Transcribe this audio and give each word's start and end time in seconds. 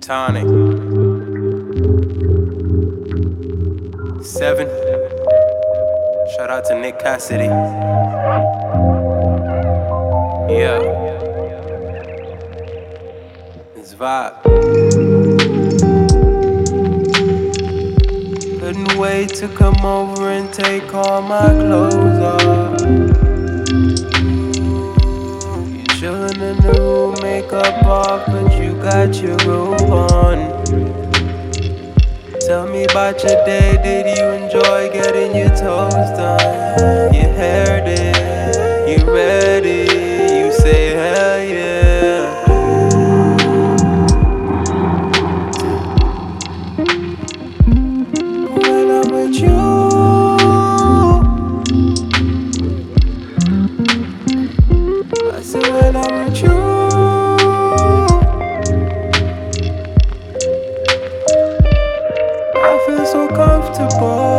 Tonic. 0.00 0.46
Seven. 4.22 4.68
Shout 6.36 6.50
out 6.50 6.64
to 6.66 6.78
Nick 6.80 7.00
Cassidy. 7.00 7.46
Yeah. 10.52 10.80
It's 13.74 13.94
vibe. 13.94 14.42
Couldn't 18.60 18.96
wait 18.98 19.30
to 19.30 19.48
come 19.48 19.84
over 19.84 20.28
and 20.28 20.52
take 20.52 20.94
all 20.94 21.22
my 21.22 21.48
clothes 21.48 22.20
off. 22.20 23.11
But 29.06 29.20
you 29.20 29.34
robe 29.48 29.80
on. 29.90 30.38
Tell 32.46 32.68
me 32.68 32.84
about 32.84 33.20
your 33.24 33.44
day, 33.44 33.76
did 33.82 34.16
you 34.16 34.24
enjoy 34.30 34.92
getting 34.92 35.34
your 35.34 35.48
toes 35.48 36.10
done? 36.16 37.12
You 37.12 37.22
hair 37.22 37.84
did, 37.84 38.90
you 38.90 39.04
ready? 39.12 39.90
You 40.38 40.52
say 40.52 40.94
hell 40.94 41.42
yeah. 41.42 42.44
When 48.54 48.88
I'm 48.98 49.08
with 49.10 49.34
you, 49.34 49.58
I 55.32 55.42
said 55.42 55.66
when 55.66 55.96
I'm 55.96 56.24
with 56.24 56.42
you. 56.42 56.61
so 63.12 63.28
comfortable. 63.28 64.38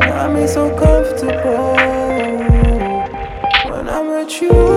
Got 0.00 0.34
me 0.34 0.46
so 0.46 0.68
comfortable 0.76 1.74
when 3.70 3.88
I'm 3.88 4.06
with 4.08 4.42
you. 4.42 4.69